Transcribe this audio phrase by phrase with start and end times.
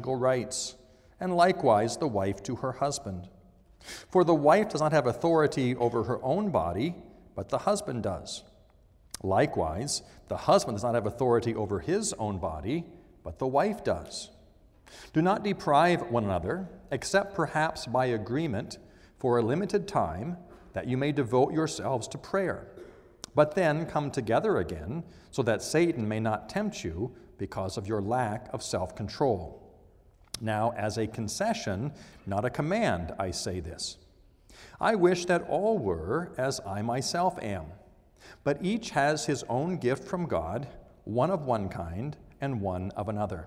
[0.00, 0.76] rights,
[1.20, 3.28] and likewise the wife to her husband.
[4.08, 6.94] For the wife does not have authority over her own body,
[7.34, 8.42] but the husband does.
[9.22, 12.86] Likewise, the husband does not have authority over his own body,
[13.22, 14.30] but the wife does.
[15.12, 18.78] Do not deprive one another, except perhaps by agreement
[19.18, 20.38] for a limited time,
[20.72, 22.66] that you may devote yourselves to prayer.
[23.34, 28.00] But then come together again, so that Satan may not tempt you because of your
[28.00, 29.61] lack of self control.
[30.42, 31.92] Now, as a concession,
[32.26, 33.96] not a command, I say this.
[34.80, 37.66] I wish that all were as I myself am,
[38.42, 40.66] but each has his own gift from God,
[41.04, 43.46] one of one kind and one of another.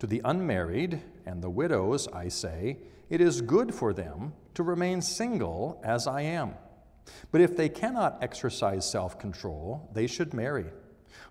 [0.00, 5.00] To the unmarried and the widows, I say, it is good for them to remain
[5.00, 6.54] single as I am.
[7.30, 10.66] But if they cannot exercise self control, they should marry,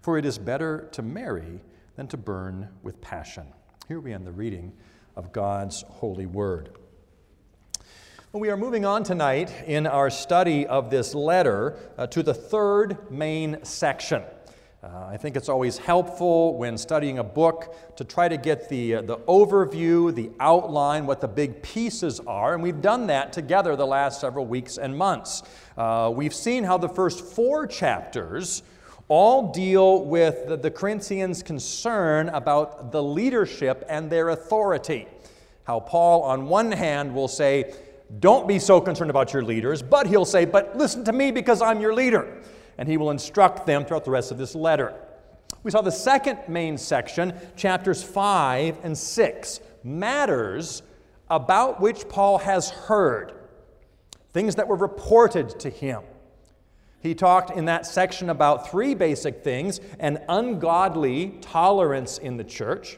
[0.01, 1.59] for it is better to marry
[1.97, 3.47] than to burn with passion.
[3.89, 4.71] Here we end the reading
[5.17, 6.69] of God's holy word.
[8.31, 12.33] Well, we are moving on tonight in our study of this letter uh, to the
[12.33, 14.23] third main section.
[14.81, 18.95] Uh, I think it's always helpful when studying a book to try to get the,
[18.95, 23.75] uh, the overview, the outline, what the big pieces are, and we've done that together
[23.75, 25.43] the last several weeks and months.
[25.77, 28.63] Uh, we've seen how the first four chapters
[29.07, 35.07] all deal with the, the Corinthians' concern about the leadership and their authority.
[35.63, 37.73] How Paul, on one hand, will say,
[38.19, 41.61] Don't be so concerned about your leaders, but he'll say, But listen to me because
[41.61, 42.41] I'm your leader.
[42.77, 44.93] And he will instruct them throughout the rest of this letter.
[45.61, 50.83] We saw the second main section, chapters 5 and 6, matters
[51.29, 53.33] about which Paul has heard,
[54.33, 56.03] things that were reported to him.
[57.03, 62.97] He talked in that section about three basic things an ungodly tolerance in the church.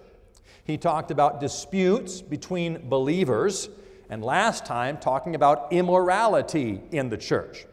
[0.64, 3.68] He talked about disputes between believers.
[4.08, 7.66] And last time, talking about immorality in the church.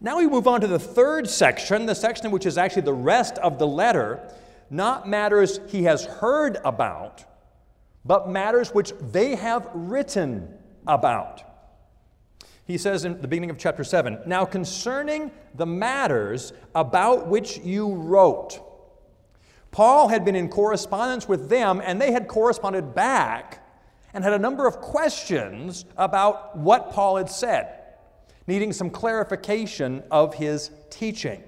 [0.00, 3.38] Now we move on to the third section, the section which is actually the rest
[3.38, 4.28] of the letter,
[4.68, 7.24] not matters he has heard about,
[8.04, 10.52] but matters which they have written
[10.88, 11.53] about.
[12.66, 17.94] He says in the beginning of chapter 7 Now concerning the matters about which you
[17.94, 18.60] wrote,
[19.70, 23.66] Paul had been in correspondence with them, and they had corresponded back
[24.14, 27.82] and had a number of questions about what Paul had said,
[28.46, 31.42] needing some clarification of his teaching.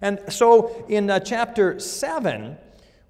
[0.00, 2.58] And so in uh, chapter 7,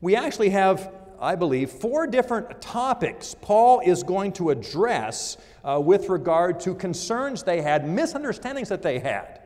[0.03, 6.09] we actually have I believe, four different topics Paul is going to address uh, with
[6.09, 9.41] regard to concerns they had, misunderstandings that they had.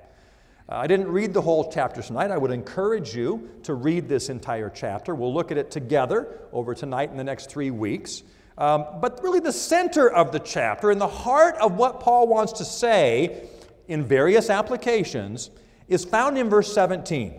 [0.70, 2.30] Uh, I didn't read the whole chapter tonight.
[2.30, 5.14] I would encourage you to read this entire chapter.
[5.14, 8.22] We'll look at it together over tonight in the next three weeks.
[8.56, 12.54] Um, but really, the center of the chapter and the heart of what Paul wants
[12.54, 13.50] to say
[13.86, 15.50] in various applications
[15.88, 17.34] is found in verse 17,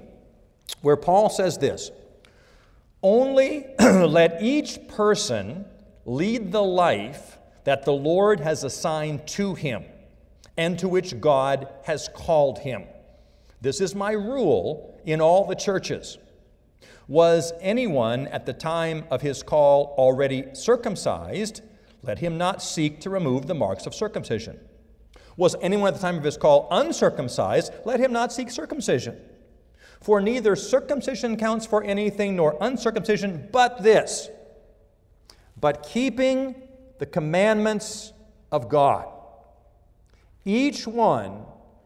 [0.82, 1.90] where Paul says this
[3.02, 5.66] only let each person
[6.06, 9.84] lead the life that the Lord has assigned to him
[10.56, 12.86] and to which God has called him.
[13.62, 16.18] This is my rule in all the churches.
[17.08, 21.62] Was anyone at the time of his call already circumcised?
[22.04, 24.60] Let him not seek to remove the marks of circumcision.
[25.38, 27.72] Was anyone at the time of his call uncircumcised?
[27.86, 29.18] Let him not seek circumcision.
[30.02, 34.30] For neither circumcision counts for anything nor uncircumcision, but this,
[35.60, 36.56] but keeping
[37.00, 38.14] the commandments
[38.52, 39.08] of God.
[40.46, 41.46] Each one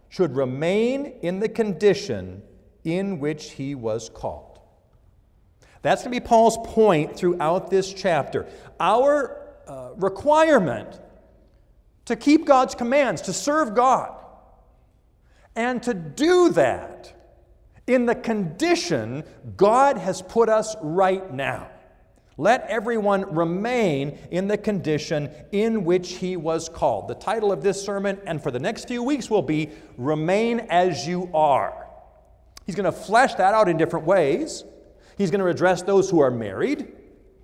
[0.09, 2.43] should remain in the condition
[2.83, 4.59] in which he was called.
[5.81, 8.47] That's going to be Paul's point throughout this chapter.
[8.79, 10.99] Our uh, requirement
[12.05, 14.13] to keep God's commands, to serve God,
[15.55, 17.13] and to do that
[17.87, 19.23] in the condition
[19.57, 21.69] God has put us right now.
[22.37, 27.07] Let everyone remain in the condition in which he was called.
[27.07, 31.07] The title of this sermon and for the next few weeks will be Remain as
[31.07, 31.87] You Are.
[32.65, 34.63] He's going to flesh that out in different ways.
[35.17, 36.87] He's going to address those who are married,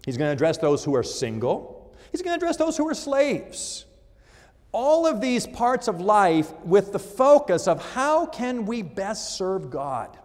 [0.05, 2.95] he's going to address those who are single, he's going to address those who are
[2.95, 3.85] slaves.
[4.71, 9.69] All of these parts of life with the focus of how can we best serve
[9.69, 10.17] God?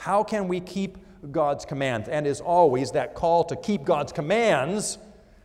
[0.00, 0.96] How can we keep
[1.30, 2.08] God's commands?
[2.08, 4.96] And as always, that call to keep God's commands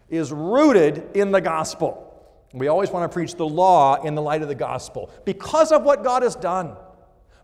[0.07, 2.01] is rooted in the gospel.
[2.53, 5.83] We always want to preach the law in the light of the gospel because of
[5.83, 6.77] what God has done,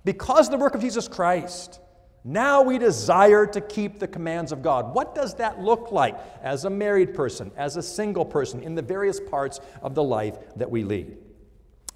[0.05, 1.81] because of the work of Jesus Christ.
[2.23, 4.95] Now we desire to keep the commands of God.
[4.95, 8.81] What does that look like as a married person, as a single person, in the
[8.81, 11.17] various parts of the life that we lead?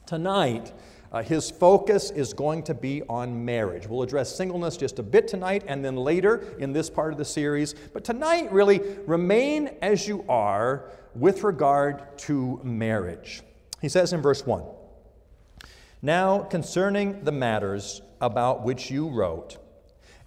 [0.05, 0.73] Tonight,
[1.15, 3.87] uh, his focus is going to be on marriage.
[3.87, 7.23] We'll address singleness just a bit tonight and then later in this part of the
[7.23, 7.73] series.
[7.93, 13.43] But tonight, really, remain as you are with regard to marriage.
[13.81, 14.65] He says in verse 1
[16.01, 19.57] Now, concerning the matters about which you wrote,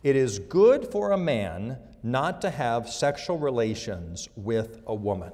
[0.03, 5.33] it is good for a man not to have sexual relations with a woman.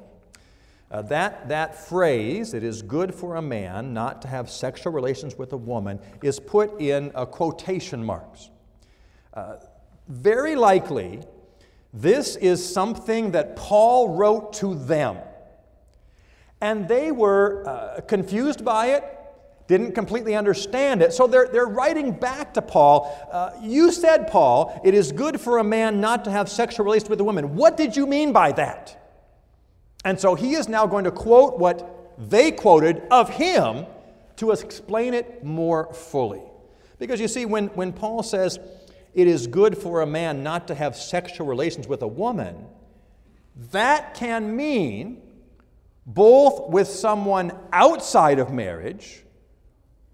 [0.94, 5.36] Uh, that, that phrase, it is good for a man not to have sexual relations
[5.36, 8.50] with a woman, is put in uh, quotation marks.
[9.32, 9.56] Uh,
[10.06, 11.20] very likely,
[11.92, 15.18] this is something that Paul wrote to them.
[16.60, 19.02] And they were uh, confused by it,
[19.66, 21.12] didn't completely understand it.
[21.12, 23.28] So they're, they're writing back to Paul.
[23.32, 27.10] Uh, you said, Paul, it is good for a man not to have sexual relations
[27.10, 27.56] with a woman.
[27.56, 29.03] What did you mean by that?
[30.04, 33.86] And so he is now going to quote what they quoted of him
[34.36, 36.42] to explain it more fully.
[36.98, 38.58] Because you see, when, when Paul says
[39.14, 42.66] it is good for a man not to have sexual relations with a woman,
[43.70, 45.22] that can mean
[46.06, 49.24] both with someone outside of marriage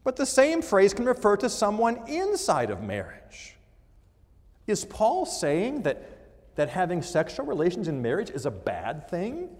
[0.02, 3.56] but the same phrase can refer to someone inside of marriage.
[4.66, 9.50] Is Paul saying that, that having sexual relations in marriage is a bad thing?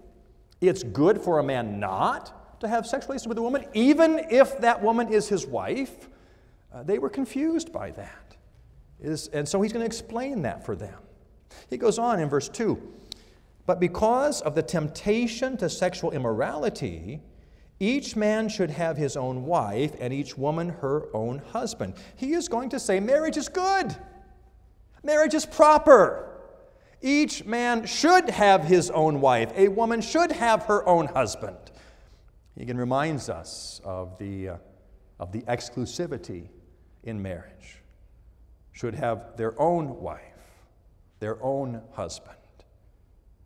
[0.61, 4.59] It's good for a man not to have sexual relations with a woman, even if
[4.59, 6.07] that woman is his wife?
[6.71, 8.37] Uh, they were confused by that.
[8.99, 10.99] Is, and so he's going to explain that for them.
[11.69, 12.79] He goes on in verse 2
[13.65, 17.21] But because of the temptation to sexual immorality,
[17.79, 21.95] each man should have his own wife, and each woman her own husband.
[22.15, 23.95] He is going to say marriage is good,
[25.03, 26.30] marriage is proper.
[27.01, 31.57] Each man should have his own wife, a woman should have her own husband.
[32.55, 34.57] He again reminds us of the, uh,
[35.19, 36.49] of the exclusivity
[37.03, 37.81] in marriage.
[38.71, 40.21] Should have their own wife,
[41.19, 42.37] their own husband.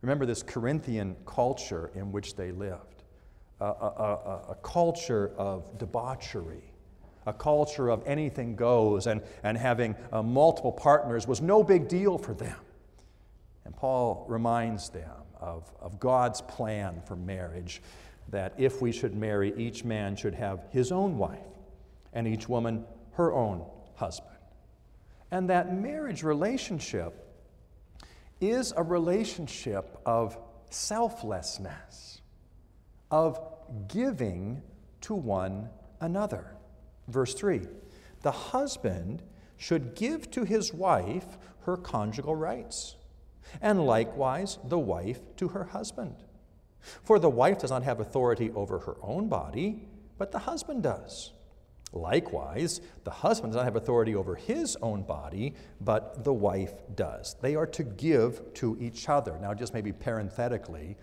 [0.01, 2.95] Remember this Corinthian culture in which they lived
[3.59, 6.63] a, a, a, culture of debauchery,
[7.25, 12.17] a culture of anything goes, and, and having uh, multiple partners was no big deal
[12.17, 12.57] for them.
[13.65, 17.81] And Paul reminds them of, of God's plan for marriage
[18.29, 21.39] that if we should marry, each man should have his own wife,
[22.13, 23.65] and each woman her own
[23.95, 24.31] husband.
[25.31, 27.25] And that marriage relationship
[28.41, 30.37] is a relationship of
[30.69, 32.21] selflessness
[33.11, 33.39] of
[33.87, 34.61] giving
[35.01, 35.69] to one
[36.01, 36.55] another.
[37.07, 37.61] Verse 3
[38.21, 39.23] The husband
[39.57, 42.95] should give to his wife her conjugal rights,
[43.61, 46.15] and likewise the wife to her husband.
[47.03, 49.87] For the wife does not have authority over her own body,
[50.17, 51.31] but the husband does.
[51.93, 57.35] Likewise, the husband does not have authority over his own body, but the wife does.
[57.41, 59.37] They are to give to each other.
[59.41, 60.97] Now, just maybe parenthetically,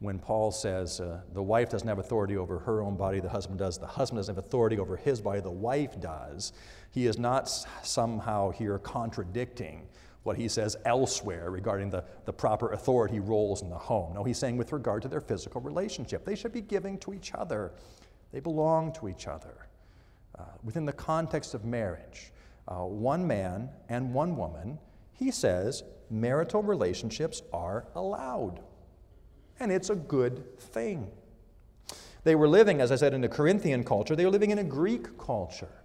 [0.00, 3.58] when Paul says uh, the wife doesn't have authority over her own body, the husband
[3.58, 3.78] does.
[3.78, 6.52] The husband doesn't have authority over his body, the wife does.
[6.90, 7.48] He is not
[7.82, 9.86] somehow here contradicting
[10.24, 14.14] what he says elsewhere regarding the, the proper authority roles in the home.
[14.14, 17.32] No, he's saying with regard to their physical relationship, they should be giving to each
[17.34, 17.72] other,
[18.32, 19.68] they belong to each other.
[20.38, 22.32] Uh, within the context of marriage,
[22.66, 24.78] uh, one man and one woman,
[25.12, 28.60] he says marital relationships are allowed
[29.60, 31.10] and it's a good thing.
[32.24, 34.64] They were living, as I said, in a Corinthian culture, they were living in a
[34.64, 35.82] Greek culture.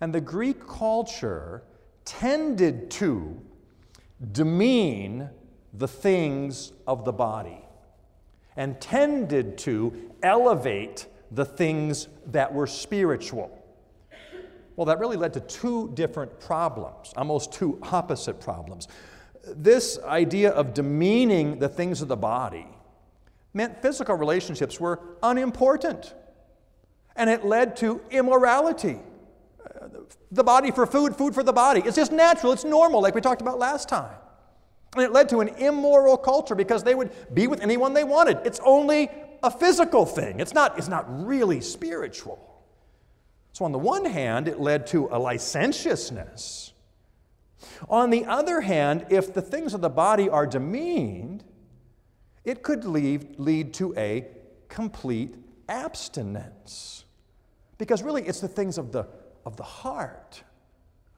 [0.00, 1.62] And the Greek culture
[2.04, 3.40] tended to
[4.32, 5.28] demean
[5.74, 7.64] the things of the body
[8.56, 13.58] and tended to elevate the things that were spiritual.
[14.76, 18.88] Well, that really led to two different problems, almost two opposite problems
[19.44, 22.66] this idea of demeaning the things of the body
[23.54, 26.14] meant physical relationships were unimportant.
[27.16, 28.98] And it led to immorality.
[30.30, 31.82] The body for food, food for the body.
[31.84, 34.16] It's just natural, it's normal, like we talked about last time.
[34.94, 38.38] And it led to an immoral culture because they would be with anyone they wanted.
[38.44, 39.10] It's only
[39.42, 42.48] a physical thing, it's not, it's not really spiritual.
[43.54, 46.72] So, on the one hand, it led to a licentiousness
[47.88, 51.44] on the other hand, if the things of the body are demeaned,
[52.44, 54.26] it could lead, lead to a
[54.68, 55.36] complete
[55.68, 57.04] abstinence.
[57.78, 59.06] Because really, it's the things of the,
[59.44, 60.42] of the heart,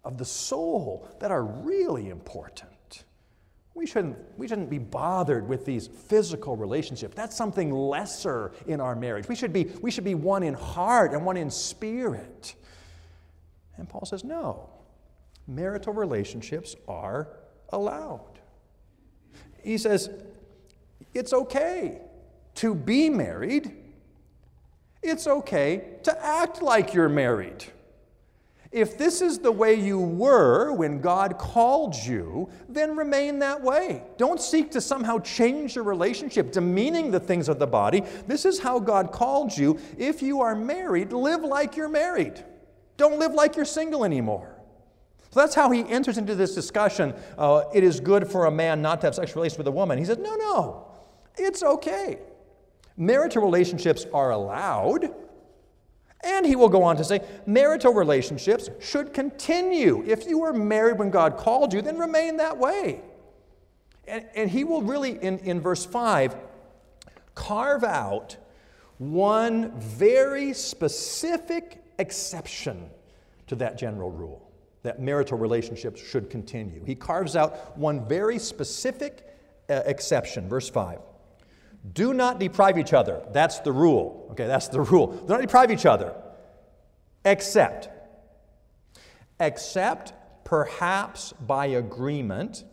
[0.05, 3.05] of the soul that are really important.
[3.75, 7.15] We shouldn't, we shouldn't be bothered with these physical relationships.
[7.17, 9.29] That's something lesser in our marriage.
[9.29, 12.55] We should, be, we should be one in heart and one in spirit.
[13.77, 14.71] And Paul says, no,
[15.49, 17.29] marital relationships are
[17.71, 18.39] allowed.
[19.63, 20.09] He says,
[21.13, 22.01] it's okay
[22.57, 23.75] to be married,
[25.03, 27.65] it's okay to act like you're married.
[28.75, 34.03] If this is the way you were when God called you, then remain that way.
[34.19, 38.03] Don't seek to somehow change your relationship, demeaning the things of the body.
[38.27, 39.79] This is how God called you.
[39.97, 42.45] If you are married, live like you're married.
[42.97, 44.57] Don't live like you're single anymore.
[45.31, 47.15] So that's how he enters into this discussion.
[47.39, 49.99] Uh, it is good for a man not to have sexual relations with a woman.
[49.99, 50.89] He says, no, no,
[51.37, 52.19] it's okay.
[52.97, 55.15] Marital relationships are allowed.
[56.25, 60.03] And he will go on to say, marital relationships should continue.
[60.07, 63.03] If you were married when God called you, then remain that way.
[64.07, 66.37] And, and he will really, in, in verse 5,
[67.35, 68.37] carve out
[68.99, 72.89] one very specific exception
[73.47, 74.51] to that general rule
[74.85, 76.85] that marital relationships should continue.
[76.85, 79.27] He carves out one very specific
[79.69, 80.49] uh, exception.
[80.49, 80.99] Verse 5.
[81.93, 83.23] Do not deprive each other.
[83.33, 84.29] That's the rule.
[84.31, 85.09] Okay, that's the rule.
[85.09, 86.15] Do not deprive each other.
[87.25, 87.89] Except,
[89.39, 90.13] except
[90.45, 92.65] perhaps by agreement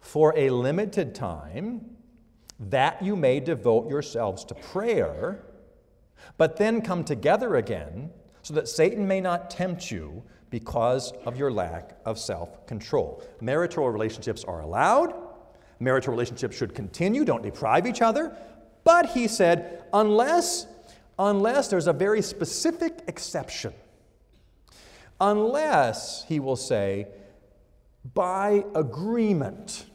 [0.00, 1.96] for a limited time,
[2.58, 5.44] that you may devote yourselves to prayer,
[6.36, 8.10] but then come together again,
[8.42, 13.22] so that Satan may not tempt you because of your lack of self control.
[13.40, 15.14] Marital relationships are allowed
[15.80, 18.36] Marital relationships should continue, don't deprive each other.
[18.84, 20.66] But he said, unless,
[21.18, 23.72] unless there's a very specific exception,
[25.20, 27.08] unless, he will say,
[28.14, 29.86] by agreement,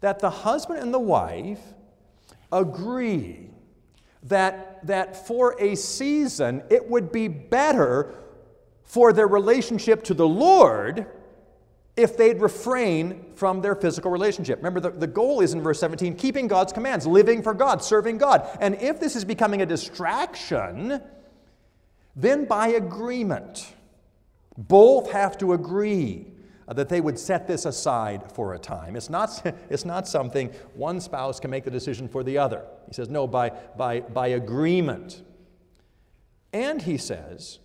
[0.00, 1.60] that the husband and the wife
[2.52, 3.50] agree
[4.24, 8.14] that, that for a season it would be better
[8.82, 11.06] for their relationship to the Lord
[11.96, 14.58] if they'd refrain from their physical relationship.
[14.58, 18.18] Remember, the, the goal is in verse 17 keeping God's commands, living for God, serving
[18.18, 18.48] God.
[18.60, 21.00] And if this is becoming a distraction,
[22.16, 23.74] then by agreement,
[24.56, 26.26] both have to agree
[26.66, 28.96] that they would set this aside for a time.
[28.96, 32.64] It's not, it's not something one spouse can make the decision for the other.
[32.88, 35.22] He says, no, by, by, by agreement.
[36.52, 37.58] And he says,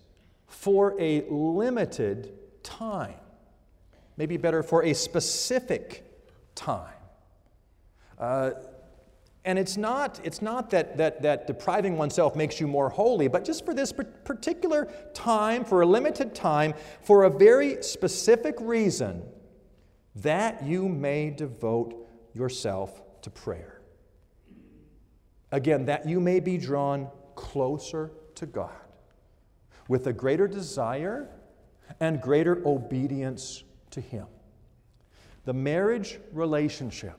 [0.48, 3.15] for a limited time
[4.20, 6.04] maybe better for a specific
[6.54, 6.94] time.
[8.20, 8.52] Uh,
[9.46, 13.46] and it's not, it's not that, that, that depriving oneself makes you more holy, but
[13.46, 19.24] just for this particular time, for a limited time, for a very specific reason,
[20.18, 23.80] that you may devote yourself to prayer.
[25.54, 28.70] Again, that you may be drawn closer to God
[29.88, 31.30] with a greater desire
[32.02, 33.64] and greater obedience
[34.00, 34.27] to Him.
[35.46, 37.18] The marriage relationship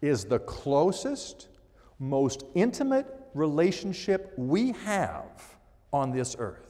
[0.00, 1.48] is the closest,
[1.98, 5.56] most intimate relationship we have
[5.92, 6.66] on this earth.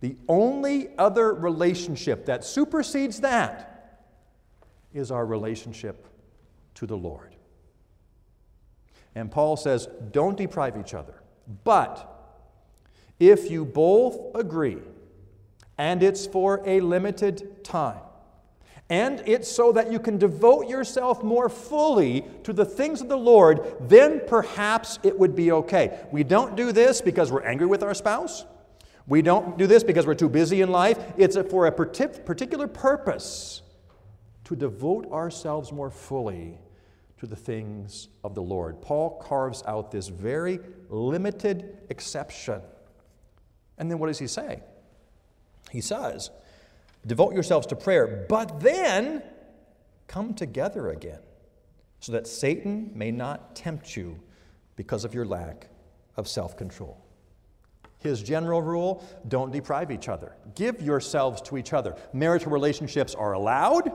[0.00, 4.06] The only other relationship that supersedes that
[4.92, 6.08] is our relationship
[6.74, 7.36] to the Lord.
[9.14, 11.22] And Paul says, don't deprive each other.
[11.64, 12.06] But
[13.18, 14.78] if you both agree
[15.80, 18.02] and it's for a limited time.
[18.90, 23.16] And it's so that you can devote yourself more fully to the things of the
[23.16, 25.98] Lord, then perhaps it would be okay.
[26.12, 28.44] We don't do this because we're angry with our spouse.
[29.06, 30.98] We don't do this because we're too busy in life.
[31.16, 33.62] It's for a particular purpose
[34.44, 36.58] to devote ourselves more fully
[37.20, 38.82] to the things of the Lord.
[38.82, 40.60] Paul carves out this very
[40.90, 42.60] limited exception.
[43.78, 44.62] And then what does he say?
[45.70, 46.30] He says,
[47.06, 49.22] Devote yourselves to prayer, but then
[50.06, 51.20] come together again,
[52.00, 54.20] so that Satan may not tempt you
[54.76, 55.68] because of your lack
[56.16, 57.02] of self control.
[57.98, 60.34] His general rule don't deprive each other.
[60.54, 61.96] Give yourselves to each other.
[62.12, 63.92] Marital relationships are allowed.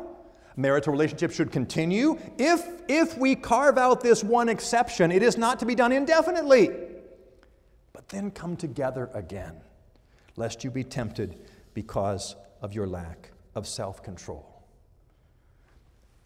[0.55, 2.17] Marital relationships should continue.
[2.38, 6.70] If, if we carve out this one exception, it is not to be done indefinitely.
[7.94, 9.55] But then come together again,
[10.36, 11.38] lest you be tempted
[11.75, 14.63] because of your lack of self control.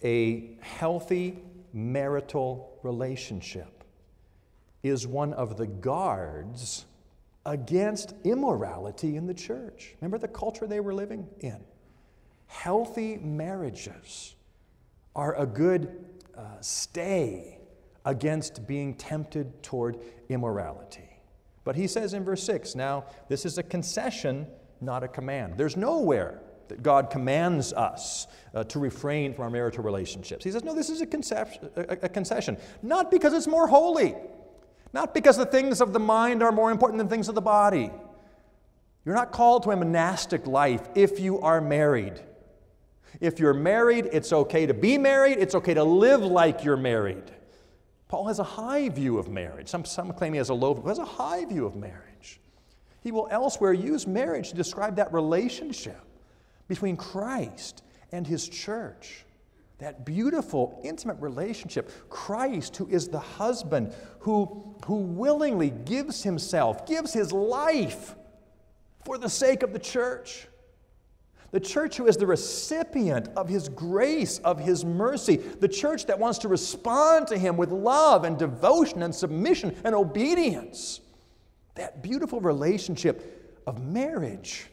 [0.02, 1.40] A healthy
[1.74, 3.84] marital relationship
[4.82, 6.86] is one of the guards
[7.46, 9.96] against immorality in the church.
[10.00, 11.60] Remember the culture they were living in?
[12.48, 14.36] Healthy marriages
[15.16, 16.06] are a good
[16.38, 17.58] uh, stay
[18.06, 19.98] against being tempted toward
[20.30, 21.10] immorality.
[21.64, 24.48] But he says in verse 6 now, this is a concession,
[24.82, 25.56] not a command.
[25.58, 30.44] There's nowhere that God commands us uh, to refrain from our marital relationships.
[30.44, 34.16] He says, no, this is a, concep- a, a concession, not because it's more holy,
[34.94, 37.92] not because the things of the mind are more important than things of the body.
[39.06, 42.22] You're not called to a monastic life if you are married.
[43.20, 47.24] If you're married, it's okay to be married, it's okay to live like you're married.
[48.08, 49.68] Paul has a high view of marriage.
[49.68, 52.09] Some, some claim he has a low view, he has a high view of marriage.
[53.02, 56.02] He will elsewhere use marriage to describe that relationship
[56.68, 59.26] between Christ and his church.
[59.80, 62.10] That beautiful, intimate relationship.
[62.10, 68.16] Christ, who is the husband, who, who willingly gives himself, gives his life
[69.06, 70.48] for the sake of the church.
[71.52, 75.38] The church who is the recipient of His grace, of His mercy.
[75.38, 79.96] The church that wants to respond to Him with love and devotion and submission and
[79.96, 81.02] obedience.
[81.80, 84.68] That beautiful relationship of marriage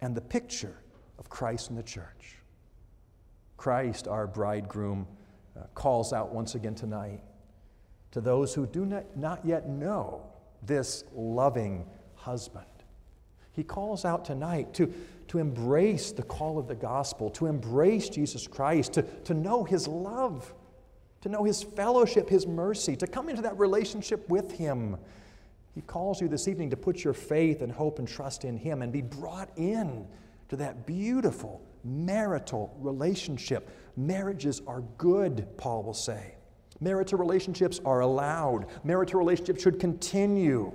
[0.00, 0.74] and the picture
[1.20, 2.38] of Christ and the church.
[3.56, 5.06] Christ, our bridegroom,
[5.56, 7.20] uh, calls out once again tonight
[8.10, 10.26] to those who do not, not yet know
[10.64, 12.66] this loving husband.
[13.52, 14.92] He calls out tonight to,
[15.28, 19.86] to embrace the call of the gospel, to embrace Jesus Christ, to, to know his
[19.86, 20.52] love,
[21.22, 24.96] to know his fellowship, his mercy, to come into that relationship with him.
[25.74, 28.82] He calls you this evening to put your faith and hope and trust in him
[28.82, 30.06] and be brought in
[30.48, 33.70] to that beautiful marital relationship.
[33.96, 36.34] Marriages are good, Paul will say.
[36.80, 38.66] Marital relationships are allowed.
[38.84, 40.72] Marital relationships should continue.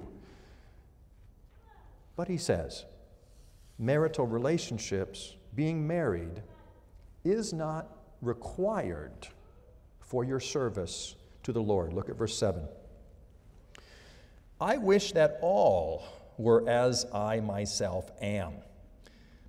[2.16, 2.86] But he says,
[3.80, 6.44] marital relationships, being married,
[7.24, 7.90] is not
[8.22, 9.28] required
[10.06, 11.94] for your service to the Lord.
[11.94, 12.68] Look at verse 7.
[14.60, 16.04] I wish that all
[16.38, 18.54] were as I myself am,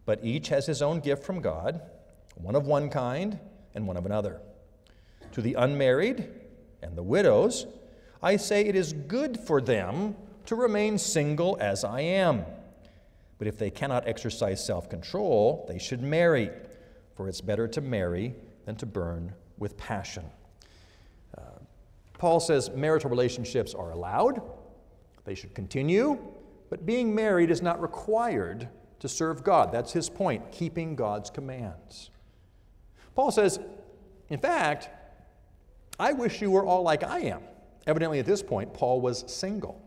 [0.04, 1.81] but each has his own gift from God,
[2.35, 3.38] one of one kind
[3.74, 4.40] and one of another.
[5.33, 6.28] To the unmarried
[6.83, 7.66] and the widows,
[8.22, 12.44] I say it is good for them to remain single as I am.
[13.38, 16.50] But if they cannot exercise self control, they should marry,
[17.14, 20.24] for it's better to marry than to burn with passion.
[22.18, 24.40] Paul says marital relationships are allowed,
[25.24, 26.18] they should continue,
[26.70, 28.68] but being married is not required
[29.00, 29.72] to serve God.
[29.72, 32.11] That's his point, keeping God's commands.
[33.14, 33.61] Paul says,
[34.29, 34.88] in fact,
[35.98, 37.42] I wish you were all like I am.
[37.87, 39.81] Evidently, at this point, Paul was single.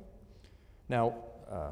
[0.88, 1.16] Now,
[1.50, 1.72] uh,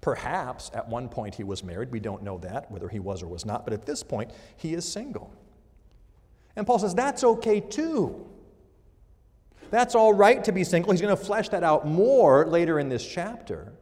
[0.00, 1.90] Perhaps at one point he was married.
[1.90, 4.74] We don't know that, whether he was or was not, but at this point he
[4.74, 5.32] is single.
[6.56, 8.26] And Paul says that's okay too.
[9.70, 10.92] That's all right to be single.
[10.92, 13.72] He's going to flesh that out more later in this chapter.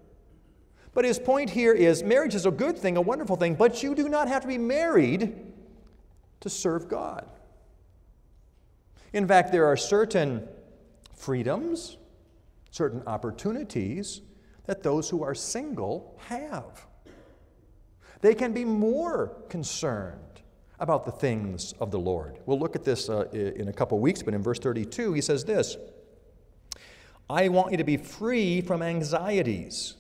[0.95, 3.95] But his point here is marriage is a good thing, a wonderful thing, but you
[3.95, 5.37] do not have to be married
[6.41, 7.29] to serve God.
[9.13, 10.49] In fact, there are certain
[11.15, 11.97] freedoms,
[12.71, 14.23] certain opportunities
[14.65, 16.87] that those who are single have.
[18.21, 20.26] They can be more concerned
[20.79, 22.39] about the things of the Lord.
[22.47, 25.45] We'll look at this uh, in a couple weeks, but in verse 32, he says
[25.45, 25.77] this
[27.29, 29.95] I want you to be free from anxieties.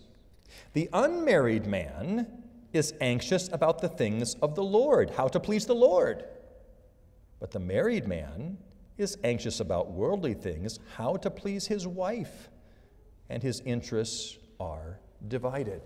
[0.75, 2.27] The unmarried man
[2.73, 6.25] is anxious about the things of the Lord, how to please the Lord.
[7.41, 8.59] But the married man
[8.99, 12.49] is anxious about worldly things, how to please his wife,
[13.29, 15.83] and his interests are divided.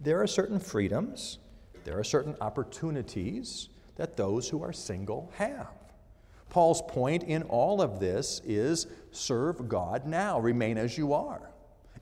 [0.00, 1.38] There are certain freedoms,
[1.84, 5.68] there are certain opportunities that those who are single have.
[6.48, 11.50] Paul's point in all of this is serve God now, remain as you are.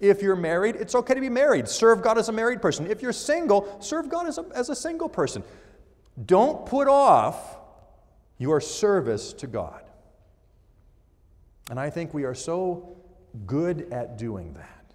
[0.00, 1.68] If you're married, it's okay to be married.
[1.68, 2.86] Serve God as a married person.
[2.86, 5.44] If you're single, serve God as a, as a single person.
[6.24, 7.58] Don't put off
[8.38, 9.82] your service to God.
[11.70, 12.96] And I think we are so
[13.46, 14.94] good at doing that.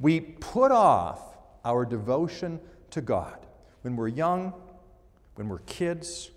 [0.00, 1.20] We put off
[1.64, 2.58] our devotion
[2.90, 3.43] to God.
[3.84, 4.54] When we're young,
[5.34, 6.30] when we're kids,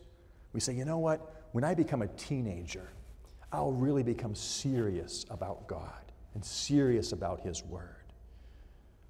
[0.52, 1.46] we say, you know what?
[1.54, 2.90] When I become a teenager,
[3.54, 8.04] I'll really become serious about God and serious about His Word.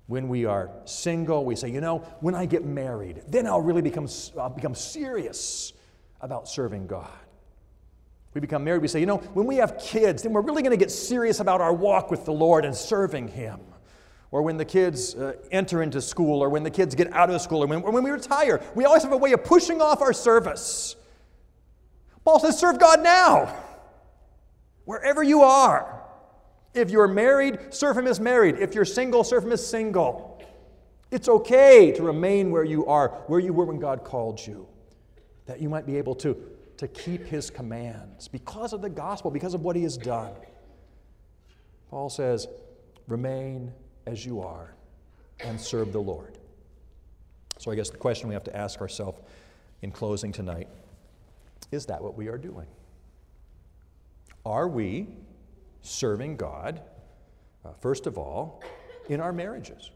[0.06, 3.82] When we are single, we say, you know, when I get married, then I'll really
[3.82, 5.74] become, I'll become serious
[6.22, 7.10] about serving God.
[8.36, 10.78] We become married, we say, you know, when we have kids, then we're really going
[10.78, 13.62] to get serious about our walk with the Lord and serving Him.
[14.30, 17.42] Or when the kids uh, enter into school, or when the kids get out of
[17.42, 20.02] school, or when, or when we retire, we always have a way of pushing off
[20.02, 20.96] our service.
[22.26, 23.56] Paul says, serve God now,
[24.84, 26.04] wherever you are.
[26.74, 28.58] If you're married, serve Him as married.
[28.60, 30.44] If you're single, serve Him as single.
[31.10, 34.68] It's okay to remain where you are, where you were when God called you,
[35.46, 36.36] that you might be able to,
[36.76, 40.34] to keep His commands because of the gospel, because of what He has done.
[41.90, 42.46] Paul says,
[43.08, 43.72] remain
[44.08, 44.74] as you are
[45.42, 46.38] and serve the Lord.
[47.60, 49.20] So I guess the question we have to ask ourselves
[49.82, 50.70] in closing tonight
[51.72, 52.68] is that what we are doing?
[54.46, 55.10] Are we
[55.82, 56.82] serving God,
[57.66, 58.64] uh, first of all,
[59.10, 59.92] in our marriages?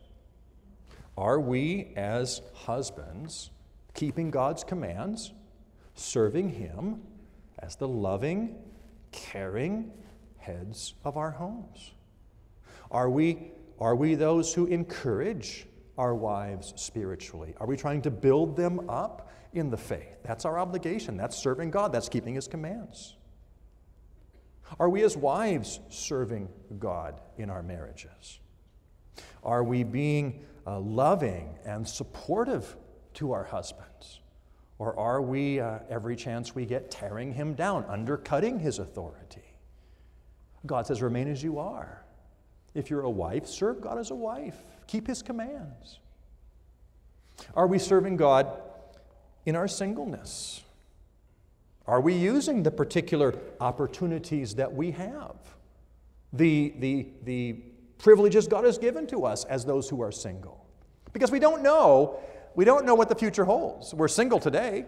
[1.18, 3.52] Are we, as husbands,
[3.94, 5.32] keeping God's commands,
[5.96, 7.02] serving Him
[7.60, 8.58] as the loving,
[9.12, 9.92] caring
[10.38, 11.92] heads of our homes?
[12.90, 15.66] Are we, are we those who encourage
[15.98, 17.56] our wives spiritually?
[17.58, 20.22] Are we trying to build them up in the faith?
[20.24, 21.18] That's our obligation.
[21.18, 23.16] That's serving God, that's keeping His commands.
[24.80, 26.48] Are we, as wives, serving
[26.80, 28.40] God in our marriages?
[29.44, 32.78] Are we being uh, loving and supportive
[33.16, 34.22] to our husbands?
[34.78, 39.42] Or are we, uh, every chance we get, tearing him down, undercutting his authority?
[40.66, 42.06] God says, remain as you are.
[42.74, 44.56] If you're a wife, serve God as a wife,
[44.88, 46.00] keep his commands.
[47.56, 48.48] Are we serving God
[49.46, 50.62] in our singleness?
[51.88, 55.36] Are we using the particular opportunities that we have?
[56.32, 57.54] The, the, the
[57.98, 60.66] privileges God has given to us as those who are single.
[61.12, 62.20] Because we don't know,
[62.56, 63.94] we don't know what the future holds.
[63.94, 64.86] We're single today,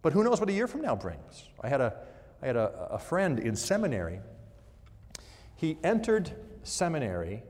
[0.00, 1.48] but who knows what a year from now brings?
[1.60, 1.94] I had a,
[2.40, 4.20] I had a, a friend in seminary.
[5.56, 6.32] He entered
[6.66, 7.42] seminary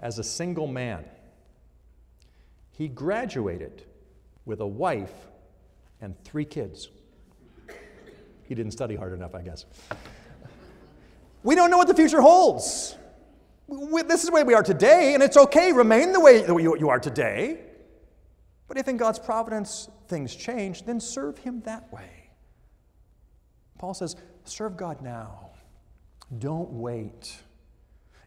[0.00, 1.04] as a single man.
[2.70, 3.84] He graduated
[4.44, 5.12] with a wife
[6.00, 6.88] and three kids.
[8.44, 9.66] He didn't study hard enough, I guess.
[11.42, 12.96] We don't know what the future holds
[13.70, 16.76] we, this is the way we are today, and it's okay, remain the way you,
[16.76, 17.60] you are today.
[18.66, 22.30] But if in God's providence things change, then serve Him that way.
[23.78, 25.50] Paul says, serve God now.
[26.38, 27.36] Don't wait.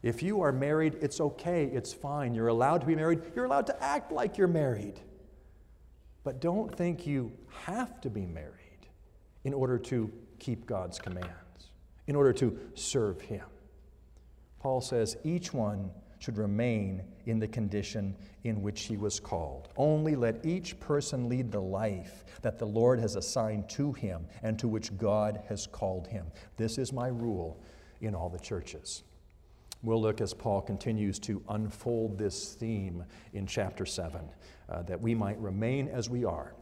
[0.03, 2.35] If you are married, it's okay, it's fine.
[2.35, 4.99] You're allowed to be married, you're allowed to act like you're married.
[6.23, 7.31] But don't think you
[7.65, 8.51] have to be married
[9.45, 11.71] in order to keep God's commands,
[12.07, 13.45] in order to serve Him.
[14.59, 15.89] Paul says each one
[16.19, 19.67] should remain in the condition in which he was called.
[19.75, 24.57] Only let each person lead the life that the Lord has assigned to him and
[24.59, 26.27] to which God has called him.
[26.55, 27.61] This is my rule
[27.99, 29.03] in all the churches.
[29.83, 34.21] We'll look as Paul continues to unfold this theme in chapter 7
[34.69, 36.55] uh, that we might remain as we are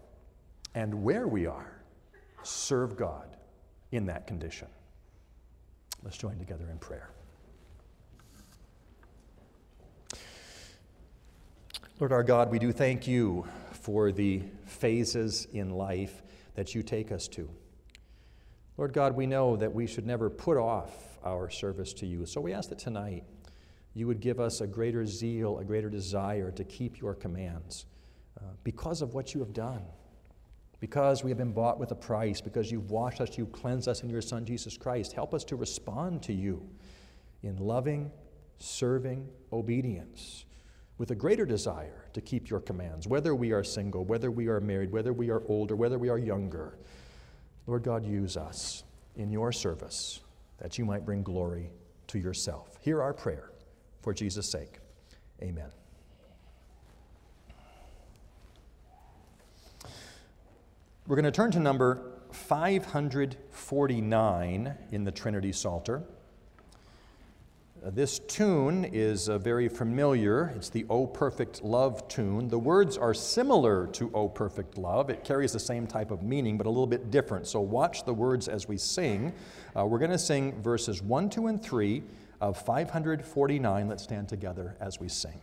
[0.74, 1.82] and where we are,
[2.44, 3.38] serve God
[3.92, 4.68] in that condition.
[6.04, 7.12] Let's join together in prayer.
[12.00, 16.24] Lord our God, we do thank you for the phases in life
[16.56, 17.48] that you take us to.
[18.78, 22.26] Lord God, we know that we should never put off our service to you.
[22.26, 23.24] So we ask that tonight
[23.94, 27.86] you would give us a greater zeal, a greater desire to keep your commands
[28.40, 29.84] uh, because of what you have done.
[30.80, 34.02] Because we have been bought with a price, because you've washed us, you've cleansed us
[34.02, 35.14] in your Son, Jesus Christ.
[35.14, 36.68] Help us to respond to you
[37.44, 38.10] in loving,
[38.58, 40.46] serving obedience
[40.98, 44.60] with a greater desire to keep your commands, whether we are single, whether we are
[44.60, 46.78] married, whether we are older, whether we are younger.
[47.67, 48.84] Lord God, use us
[49.15, 50.21] in your service
[50.58, 51.71] that you might bring glory
[52.08, 52.78] to yourself.
[52.82, 53.52] Hear our prayer
[54.02, 54.80] for Jesus' sake.
[55.41, 55.69] Amen.
[61.08, 66.04] We're going to turn to number 549 in the Trinity Psalter.
[67.84, 70.54] Uh, this tune is uh, very familiar.
[70.56, 72.48] It's the O Perfect Love tune.
[72.48, 75.10] The words are similar to O Perfect Love.
[75.10, 77.48] It carries the same type of meaning, but a little bit different.
[77.48, 79.34] So watch the words as we sing.
[79.76, 82.04] Uh, we're going to sing verses 1, 2, and 3
[82.39, 83.88] of 549.
[83.88, 85.41] Let's stand together as we sing.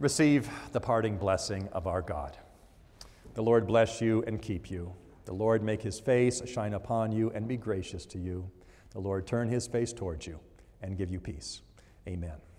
[0.00, 2.38] Receive the parting blessing of our God.
[3.34, 4.94] The Lord bless you and keep you.
[5.26, 8.50] The Lord make his face shine upon you and be gracious to you.
[8.92, 10.40] The Lord turn his face towards you
[10.80, 11.60] and give you peace.
[12.08, 12.49] Amen.